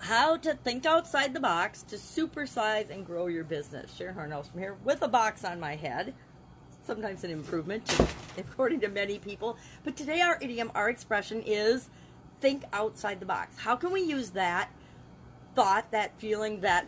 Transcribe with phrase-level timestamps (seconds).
[0.00, 3.94] how to think outside the box to supersize and grow your business.
[3.94, 6.14] Sharon Hornhouse from here with a box on my head.
[6.84, 8.00] Sometimes an improvement,
[8.38, 9.58] according to many people.
[9.84, 11.90] But today, our idiom, our expression is
[12.40, 13.58] think outside the box.
[13.58, 14.70] How can we use that
[15.54, 16.86] thought, that feeling, that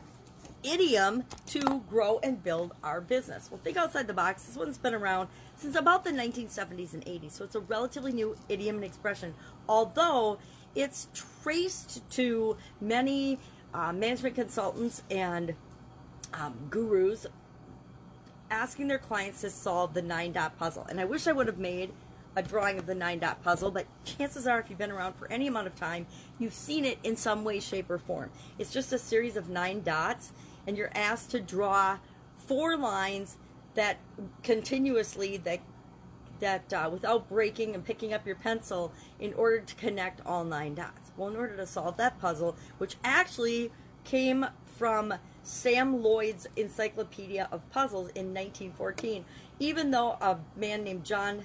[0.62, 3.50] idiom to grow and build our business?
[3.50, 4.44] Well, think outside the box.
[4.44, 8.36] This one's been around since about the 1970s and 80s, so it's a relatively new
[8.48, 9.34] idiom and expression,
[9.68, 10.38] although
[10.74, 11.08] it's
[11.42, 13.38] traced to many
[13.74, 15.54] uh, management consultants and
[16.34, 17.26] um, gurus
[18.50, 20.86] asking their clients to solve the nine dot puzzle.
[20.88, 21.90] And I wish I would have made
[22.36, 25.30] a drawing of the nine dot puzzle, but chances are, if you've been around for
[25.30, 26.06] any amount of time,
[26.38, 28.30] you've seen it in some way, shape, or form.
[28.58, 30.32] It's just a series of nine dots,
[30.66, 31.98] and you're asked to draw
[32.46, 33.36] four lines
[33.74, 33.98] that
[34.42, 35.60] continuously that
[36.42, 40.74] that uh, without breaking and picking up your pencil in order to connect all nine
[40.74, 41.10] dots.
[41.16, 43.72] Well, in order to solve that puzzle, which actually
[44.04, 49.24] came from Sam Loyd's Encyclopedia of Puzzles in 1914,
[49.60, 51.44] even though a man named John,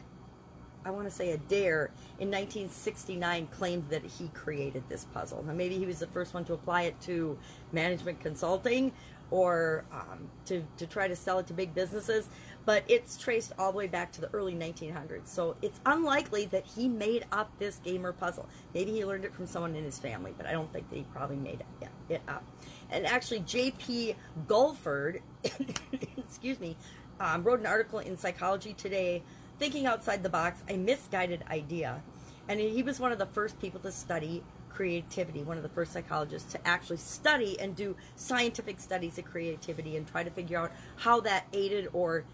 [0.83, 5.43] I want to say Adair, in 1969 claimed that he created this puzzle.
[5.43, 7.37] Now, maybe he was the first one to apply it to
[7.71, 8.91] management consulting
[9.29, 12.29] or um, to, to try to sell it to big businesses,
[12.67, 15.27] but it's traced all the way back to the early 1900s.
[15.27, 18.45] So it's unlikely that he made up this gamer puzzle.
[18.73, 21.05] Maybe he learned it from someone in his family, but I don't think that he
[21.13, 21.63] probably made
[22.09, 22.43] it up.
[22.91, 24.15] And actually, J.P.
[24.49, 25.21] Guilford,
[26.17, 26.75] excuse me,
[27.21, 29.23] um, wrote an article in Psychology Today,
[29.59, 32.03] Thinking Outside the Box, a misguided idea.
[32.49, 34.43] And he was one of the first people to study
[34.77, 39.97] creativity, one of the first psychologists to actually study and do scientific studies of creativity
[39.97, 42.25] and try to figure out how that aided or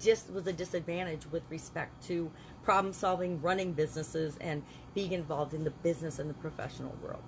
[0.00, 2.30] just was a disadvantage with respect to
[2.62, 4.62] problem solving, running businesses, and
[4.94, 7.22] being involved in the business and the professional world.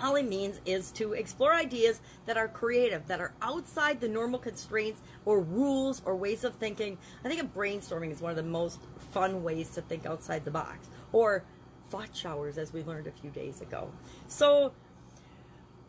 [0.00, 4.38] All it means is to explore ideas that are creative, that are outside the normal
[4.38, 6.98] constraints or rules or ways of thinking.
[7.24, 8.80] I think of brainstorming is one of the most
[9.10, 10.88] fun ways to think outside the box.
[11.12, 11.44] Or
[11.90, 13.90] thought showers, as we learned a few days ago.
[14.28, 14.72] So,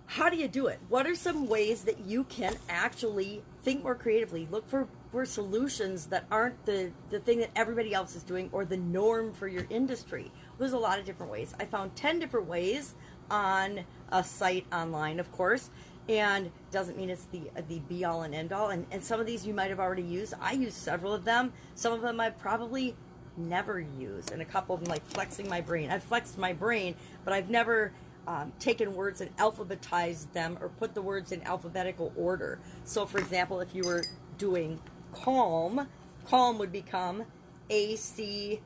[0.09, 0.79] how do you do it?
[0.89, 4.47] What are some ways that you can actually think more creatively?
[4.49, 8.65] Look for, for solutions that aren't the, the thing that everybody else is doing or
[8.65, 10.31] the norm for your industry.
[10.57, 11.53] There's a lot of different ways.
[11.59, 12.95] I found 10 different ways
[13.29, 13.81] on
[14.11, 15.69] a site online, of course,
[16.07, 18.69] and doesn't mean it's the the be all and end all.
[18.69, 20.33] And, and some of these you might have already used.
[20.41, 21.53] I used several of them.
[21.75, 22.95] Some of them I probably
[23.37, 25.91] never use, and a couple of them like flexing my brain.
[25.91, 27.93] I've flexed my brain, but I've never
[28.27, 32.59] um, taken words and alphabetized them or put the words in alphabetical order.
[32.83, 34.03] So, for example, if you were
[34.37, 34.79] doing
[35.11, 35.87] calm,
[36.25, 37.23] calm would become
[37.69, 38.61] A C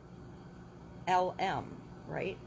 [1.07, 1.65] L M,
[2.07, 2.37] right?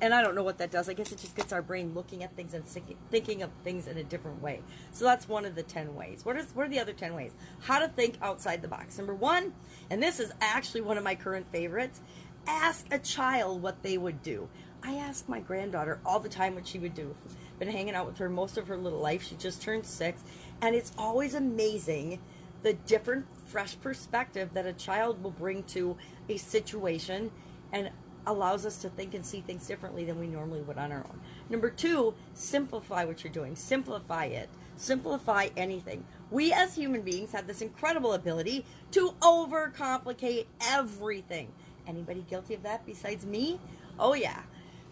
[0.00, 0.88] and I don't know what that does.
[0.88, 2.64] I guess it just gets our brain looking at things and
[3.10, 4.60] thinking of things in a different way.
[4.92, 6.24] So that's one of the 10 ways.
[6.24, 7.32] What, is, what are the other 10 ways?
[7.62, 8.98] How to think outside the box.
[8.98, 9.54] Number one,
[9.90, 12.00] and this is actually one of my current favorites,
[12.46, 14.48] ask a child what they would do.
[14.86, 17.14] I ask my granddaughter all the time what she would do.
[17.58, 19.26] Been hanging out with her most of her little life.
[19.26, 20.20] She just turned six,
[20.60, 22.20] and it's always amazing
[22.62, 25.96] the different, fresh perspective that a child will bring to
[26.28, 27.30] a situation
[27.72, 27.90] and
[28.26, 31.20] allows us to think and see things differently than we normally would on our own.
[31.48, 33.54] Number two, simplify what you're doing.
[33.56, 34.48] Simplify it.
[34.76, 36.04] Simplify anything.
[36.30, 41.48] We as human beings have this incredible ability to overcomplicate everything.
[41.86, 43.60] Anybody guilty of that besides me?
[43.98, 44.42] Oh, yeah.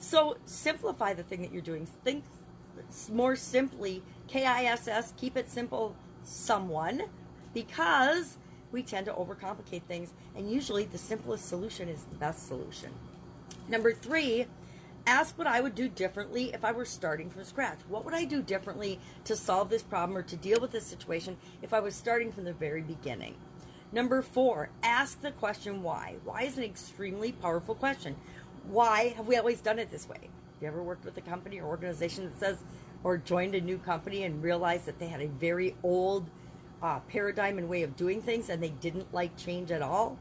[0.02, 1.86] So simplify the thing that you're doing.
[2.04, 2.24] Think
[3.10, 4.02] more simply.
[4.26, 7.02] K I S S, keep it simple, someone,
[7.54, 8.36] because
[8.72, 12.90] we tend to overcomplicate things, and usually the simplest solution is the best solution.
[13.68, 14.46] Number three,
[15.06, 17.78] ask what I would do differently if I were starting from scratch.
[17.88, 21.36] What would I do differently to solve this problem or to deal with this situation
[21.60, 23.36] if I was starting from the very beginning?
[23.92, 26.16] Number four, ask the question why.
[26.24, 28.16] Why is an extremely powerful question.
[28.64, 30.18] Why have we always done it this way?
[30.20, 32.58] Have you ever worked with a company or organization that says,
[33.04, 36.30] or joined a new company and realized that they had a very old
[36.82, 40.18] uh, paradigm and way of doing things and they didn't like change at all?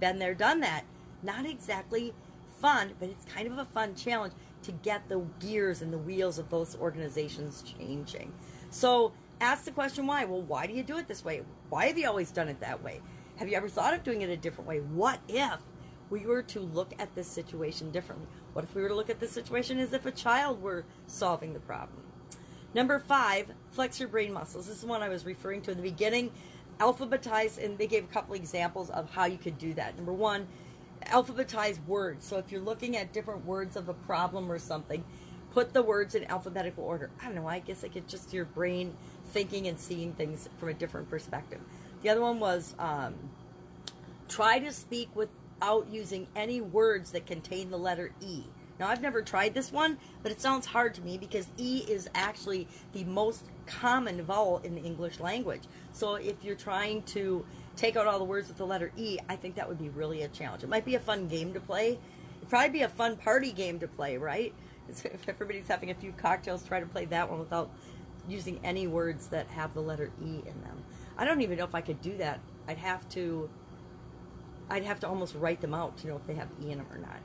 [0.00, 0.84] Been there, done that.
[1.22, 2.12] Not exactly
[2.60, 6.38] fun, but it's kind of a fun challenge to get the gears and the wheels
[6.38, 8.32] of those organizations changing.
[8.70, 10.24] So ask the question why.
[10.24, 11.42] Well, why do you do it this way?
[11.68, 13.00] Why have you always done it that way?
[13.36, 14.78] Have you ever thought of doing it a different way?
[14.80, 15.60] What if
[16.10, 18.26] we were to look at this situation differently?
[18.52, 21.52] What if we were to look at this situation as if a child were solving
[21.52, 22.02] the problem?
[22.74, 24.66] Number five, flex your brain muscles.
[24.66, 26.30] This is one I was referring to in the beginning.
[26.78, 29.96] Alphabetize, and they gave a couple examples of how you could do that.
[29.96, 30.46] Number one,
[31.06, 32.26] alphabetize words.
[32.26, 35.04] So if you're looking at different words of a problem or something,
[35.52, 37.10] put the words in alphabetical order.
[37.22, 37.48] I don't know.
[37.48, 38.94] I guess like it's just your brain
[39.28, 41.60] thinking and seeing things from a different perspective.
[42.02, 43.14] The other one was um,
[44.28, 45.08] try to speak
[45.58, 48.44] without using any words that contain the letter E.
[48.78, 52.10] Now, I've never tried this one, but it sounds hard to me because E is
[52.14, 55.62] actually the most common vowel in the English language.
[55.92, 57.44] So if you're trying to
[57.74, 60.22] take out all the words with the letter E, I think that would be really
[60.22, 60.62] a challenge.
[60.62, 61.98] It might be a fun game to play.
[62.36, 64.52] It'd probably be a fun party game to play, right?
[65.04, 67.70] If everybody's having a few cocktails, try to play that one without
[68.28, 70.84] using any words that have the letter E in them.
[71.16, 72.40] I don't even know if I could do that.
[72.68, 73.48] I'd have to
[74.68, 76.86] I'd have to almost write them out to know if they have E in them
[76.90, 77.18] or not.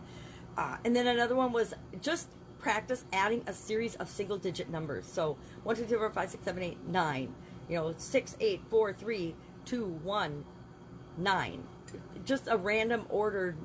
[0.57, 2.29] Uh, and then another one was just
[2.59, 5.05] practice adding a series of single digit numbers.
[5.05, 7.35] So 1, 2, 3, 4, 5, 6, 7, 8, 9.
[7.69, 9.35] You know, 6, 8, 4, 3,
[9.65, 10.45] 2, 1,
[11.17, 11.63] 9.
[12.25, 13.55] Just a random order,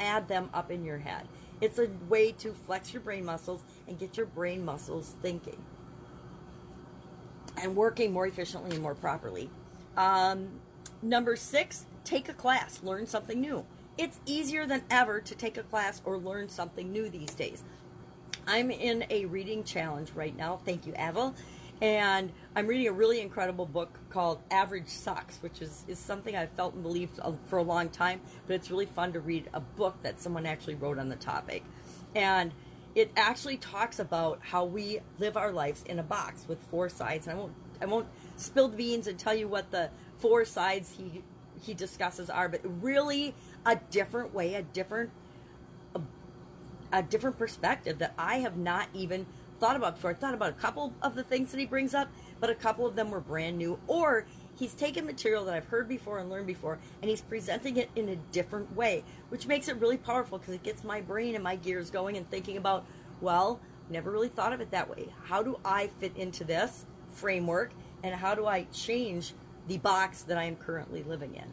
[0.00, 1.28] add them up in your head.
[1.60, 5.62] It's a way to flex your brain muscles and get your brain muscles thinking
[7.62, 9.50] and working more efficiently and more properly.
[9.96, 10.60] Um,
[11.02, 13.66] number six, take a class, learn something new.
[13.98, 17.64] It's easier than ever to take a class or learn something new these days.
[18.46, 20.60] I'm in a reading challenge right now.
[20.64, 21.34] Thank you, Avel.
[21.82, 26.52] And I'm reading a really incredible book called Average Sucks, which is, is something I've
[26.52, 29.60] felt and believed uh, for a long time, but it's really fun to read a
[29.60, 31.64] book that someone actually wrote on the topic.
[32.14, 32.52] And
[32.94, 37.26] it actually talks about how we live our lives in a box with four sides.
[37.26, 38.06] And I won't I won't
[38.36, 41.22] spill the beans and tell you what the four sides he
[41.62, 45.10] he discusses are, but really a different way, a different
[45.94, 46.00] a,
[46.92, 49.26] a different perspective that I have not even
[49.58, 50.10] thought about before.
[50.10, 52.08] I thought about a couple of the things that he brings up,
[52.40, 53.78] but a couple of them were brand new.
[53.86, 54.26] Or
[54.58, 58.08] he's taken material that I've heard before and learned before, and he's presenting it in
[58.08, 61.56] a different way, which makes it really powerful because it gets my brain and my
[61.56, 62.84] gears going and thinking about,
[63.20, 65.08] well, never really thought of it that way.
[65.24, 69.32] How do I fit into this framework, and how do I change
[69.66, 71.48] the box that I am currently living in?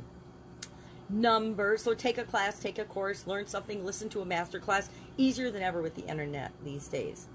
[1.09, 4.89] Number, so take a class, take a course, learn something, listen to a master class,
[5.17, 7.27] easier than ever with the internet these days.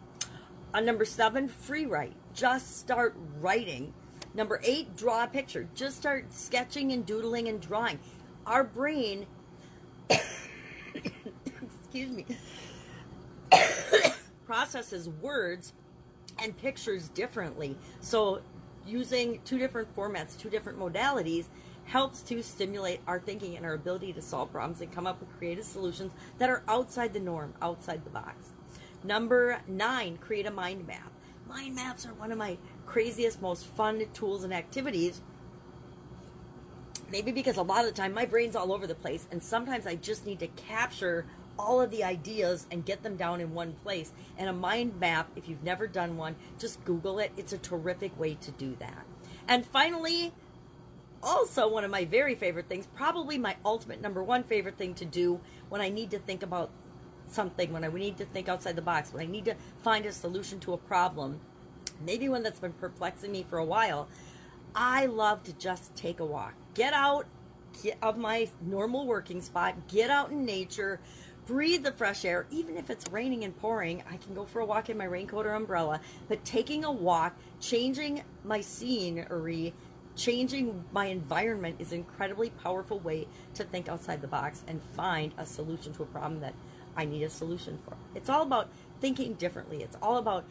[0.74, 2.14] On number seven, free write.
[2.34, 3.92] Just start writing.
[4.34, 5.68] Number eight, draw a picture.
[5.74, 7.98] Just start sketching and doodling and drawing.
[8.46, 9.26] Our brain,
[10.10, 12.26] excuse me,
[14.46, 15.72] processes words
[16.42, 17.76] and pictures differently.
[18.00, 18.40] So
[18.88, 21.44] using two different formats, two different modalities
[21.84, 25.38] helps to stimulate our thinking and our ability to solve problems and come up with
[25.38, 28.52] creative solutions that are outside the norm, outside the box.
[29.04, 31.12] Number nine, create a mind map.
[31.48, 35.22] Mind maps are one of my craziest, most fun tools and activities.
[37.10, 39.86] Maybe because a lot of the time my brain's all over the place, and sometimes
[39.86, 41.24] I just need to capture
[41.58, 44.12] all of the ideas and get them down in one place.
[44.36, 47.32] And a mind map, if you've never done one, just Google it.
[47.36, 49.04] It's a terrific way to do that.
[49.46, 50.32] And finally,
[51.22, 55.04] also one of my very favorite things, probably my ultimate number one favorite thing to
[55.04, 56.70] do when I need to think about
[57.26, 60.12] something, when I need to think outside the box, when I need to find a
[60.12, 61.40] solution to a problem,
[62.04, 64.08] maybe one that's been perplexing me for a while,
[64.74, 66.54] I love to just take a walk.
[66.74, 67.26] Get out
[67.82, 71.00] get of my normal working spot, get out in nature,
[71.48, 72.46] breathe the fresh air.
[72.50, 75.46] Even if it's raining and pouring, I can go for a walk in my raincoat
[75.46, 75.98] or umbrella.
[76.28, 79.72] But taking a walk, changing my scenery,
[80.14, 85.32] changing my environment is an incredibly powerful way to think outside the box and find
[85.38, 86.54] a solution to a problem that
[86.94, 87.96] I need a solution for.
[88.14, 88.68] It's all about
[89.00, 89.82] thinking differently.
[89.82, 90.44] It's all about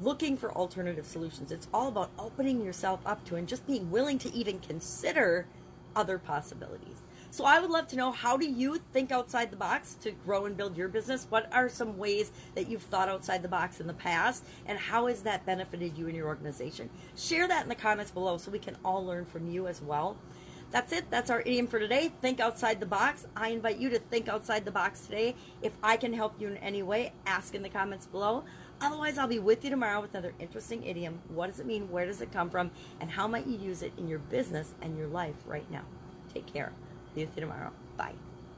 [0.00, 1.52] looking for alternative solutions.
[1.52, 5.46] It's all about opening yourself up to and just being willing to even consider
[5.94, 7.02] other possibilities.
[7.30, 10.46] So I would love to know how do you think outside the box to grow
[10.46, 11.26] and build your business?
[11.28, 15.06] What are some ways that you've thought outside the box in the past and how
[15.06, 16.88] has that benefited you and your organization?
[17.16, 20.16] Share that in the comments below so we can all learn from you as well.
[20.70, 21.10] That's it.
[21.10, 22.12] That's our idiom for today.
[22.20, 23.26] Think outside the box.
[23.36, 25.34] I invite you to think outside the box today.
[25.62, 28.44] If I can help you in any way, ask in the comments below.
[28.80, 31.20] Otherwise, I'll be with you tomorrow with another interesting idiom.
[31.28, 31.90] What does it mean?
[31.90, 32.70] Where does it come from?
[33.00, 35.84] And how might you use it in your business and your life right now?
[36.32, 36.72] Take care.
[37.26, 37.72] See you tomorrow.
[37.96, 38.27] Bye.